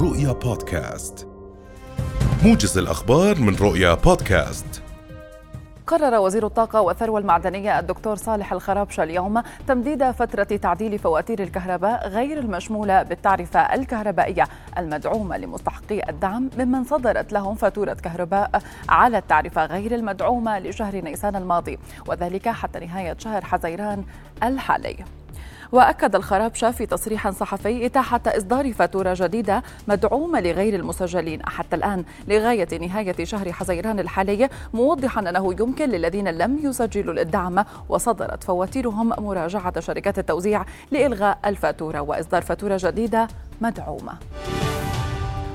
[0.00, 1.28] رؤيا بودكاست.
[2.44, 4.82] موجز الأخبار من رؤيا بودكاست.
[5.86, 12.38] قرر وزير الطاقة والثروة المعدنية الدكتور صالح الخرابشة اليوم تمديد فترة تعديل فواتير الكهرباء غير
[12.38, 14.48] المشمولة بالتعرفة الكهربائية
[14.78, 21.78] المدعومة لمستحقي الدعم ممن صدرت لهم فاتورة كهرباء على التعرفة غير المدعومة لشهر نيسان الماضي
[22.06, 24.04] وذلك حتى نهاية شهر حزيران
[24.42, 25.17] الحالي.
[25.72, 31.42] وأكد الخرابشة في تصريح صحفي إتاحة إصدار فاتورة جديدة مدعومة لغير المسجلين.
[31.46, 38.44] حتى الآن لغاية نهاية شهر حزيران الحالي موضحا أنه يمكن للذين لم يسجلوا الدعم وصدرت
[38.44, 42.00] فواتيرهم مراجعة شركات التوزيع لإلغاء الفاتورة.
[42.00, 43.28] وإصدار فاتورة جديدة
[43.60, 44.12] مدعومة.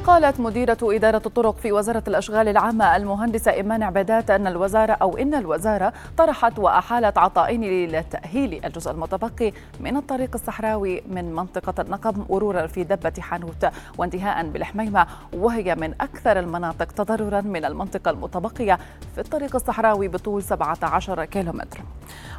[0.08, 5.36] قالت مديرة إدارة الطرق في وزارة الأشغال العامة المهندسة إيمان عبادات أن الوزارة أو إن
[5.36, 12.84] الوزارة طرحت وأحالت عطائين لتأهيل الجزء المتبقي من الطريق الصحراوي من منطقة النقب مرورا في
[12.84, 13.68] دبة حانوت.
[13.98, 18.80] وانتهاء بالحميمة وهي من أكثر المناطق تضررا من المنطقة المتبقية
[19.16, 21.80] في الطريق الصحراوي بطول 17 كيلومتر.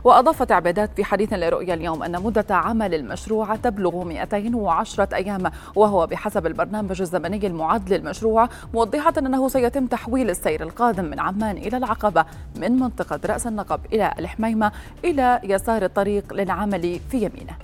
[0.05, 6.47] وأضافت عبادات في حديث لرؤيا اليوم أن مدة عمل المشروع تبلغ 210 أيام وهو بحسب
[6.47, 12.25] البرنامج الزمني المعد للمشروع موضحة أنه سيتم تحويل السير القادم من عمان إلى العقبة
[12.57, 14.73] من منطقة رأس النقب إلى الحميمة
[15.05, 17.57] إلى يسار الطريق للعمل في يمينه.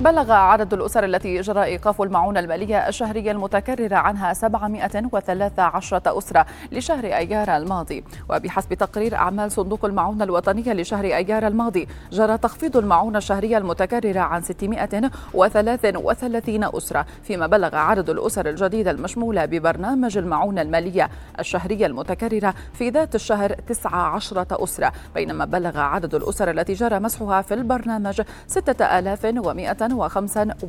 [0.00, 7.56] بلغ عدد الأسر التي جرى إيقاف المعونة المالية الشهرية المتكررة عنها 713 أسرة لشهر أيار
[7.56, 8.04] الماضي.
[8.30, 14.42] وبحسب تقرير أعمال صندوق المعونة الوطنية لشهر أيار الماضي جرى تخفيض المعونة الشهرية المتكررة عن
[14.42, 21.10] 633 أسرة فيما بلغ عدد الأسر الجديدة المشمولة ببرنامج المعونة المالية
[21.40, 27.54] الشهرية المتكررة في ذات الشهر 19 أسرة بينما بلغ عدد الأسر التي جرى مسحها في
[27.54, 29.87] البرنامج 6100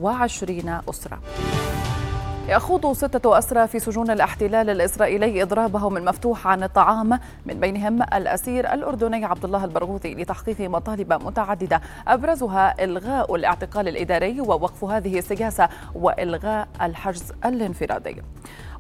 [0.02, 1.20] وعشرين أسرة.
[2.50, 9.26] يخوض ستة أسرى في سجون الاحتلال الإسرائيلي إضرابهم المفتوح عن الطعام من بينهم الأسير الأردني
[9.26, 11.82] عبد الله البرغوثي لتحقيق مطالب متعددة.
[12.08, 18.22] أبرزها إلغاء الاعتقال الإداري ووقف هذه السياسة وإلغاء الحجز الانفرادي.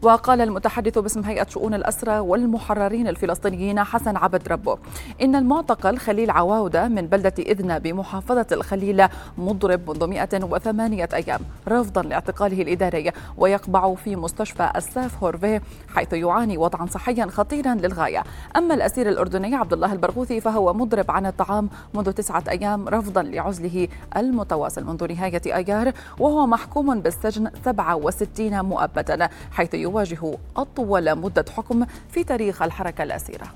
[0.02, 4.78] وقال المتحدث باسم هيئة شؤون الأسرى والمحررين الفلسطينيين حسن عبد ربه
[5.22, 9.08] إن المعتقل خليل عواودة من بلدة إذنة بمحافظة الخليل
[9.38, 15.60] مضرب منذ 108 أيام رفضا لاعتقاله الإداري ويقبع في مستشفى الساف هورفي
[15.96, 18.24] حيث يعاني وضعا صحيا خطيرا للغاية.
[18.56, 23.88] أما الأسير الأردني عبد الله البرغوثي فهو مضرب عن الطعام منذ تسعة أيام رفضا لعزله
[24.18, 32.24] المتواصل منذ نهاية أيار وهو محكوم بالسجن 67 مؤبدا حيث يواجه أطول مدة حكم في
[32.24, 33.48] تاريخ الحركة الأسيرة.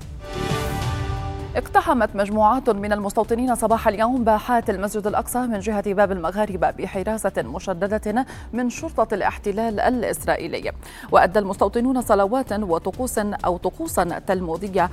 [1.56, 8.26] اقتحمت مجموعات من المستوطنين صباح اليوم باحات المسجد الأقصى من جهة باب المغاربة بحراسة مشددة
[8.52, 10.72] من شرطة الاحتلال الإسرائيلي.
[11.12, 14.90] وأدى المستوطنون صلوات وطقوس أو طقوسا تلمودية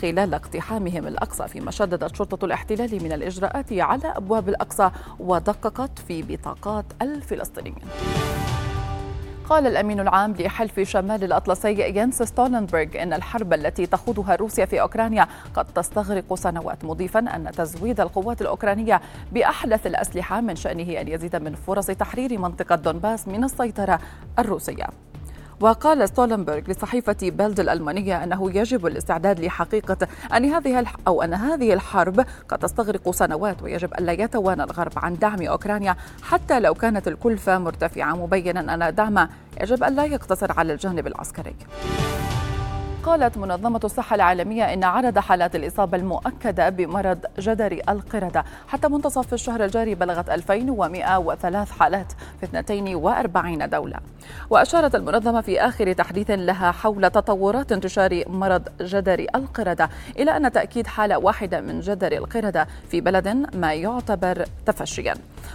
[0.00, 6.84] خلال اقتحامهم الأقصى فيما شددت شرطة الاحتلال من الإجراءات على أبواب الأقصى ودققت في بطاقات
[7.02, 7.84] الفلسطينيين.
[9.48, 15.26] قال الأمين العام لحلف شمال الأطلسي ينس ستولنبرغ إن الحرب التي تخوضها روسيا في أوكرانيا
[15.54, 19.00] قد تستغرق سنوات مضيفا أن تزويد القوات الأوكرانية
[19.32, 23.98] بأحدث الأسلحة من شأنه أن يزيد من فرص تحرير منطقة دونباس من السيطرة
[24.38, 24.86] الروسية.
[25.60, 32.26] وقال ستولنبرغ لصحيفة بيلد الألمانية أنه يجب الاستعداد لحقيقة أن هذه أو أن هذه الحرب
[32.48, 38.14] قد تستغرق سنوات ويجب ألا يتوانى الغرب عن دعم أوكرانيا حتى لو كانت الكلفة مرتفعة.
[38.14, 39.28] مبينا أن الدعم
[39.60, 41.56] يجب ألا يقتصر على الجانب العسكري.
[43.06, 48.44] قالت منظمة الصحة العالمية إن عدد حالات الإصابة المؤكدة بمرض جدري القردة.
[48.68, 53.98] حتى منتصف الشهر الجاري بلغت 2103 حالات في 42 دولة.
[54.50, 59.88] وأشارت المنظمة في آخر تحديث لها حول تطورات انتشار مرض جدري القردة
[60.18, 65.14] إلى أن تأكيد حالة واحدة من جدر القردة في بلد ما يعتبر تفشيا.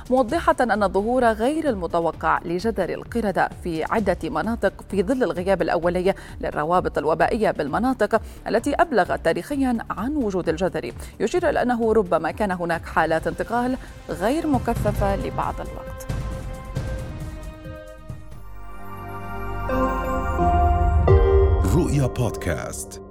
[0.09, 6.97] موضحة أن الظهور غير المتوقع لجدر القردة في عدة مناطق في ظل الغياب الأولي للروابط
[6.97, 10.91] الوبائية بالمناطق التي أبلغت تاريخيا عن وجود الجدر.
[11.19, 13.77] يشير إلى أنه ربما كان هناك حالات انتقال
[14.09, 16.07] غير مكثفة لبعض الوقت.
[21.75, 23.10] رؤيا بودكاست.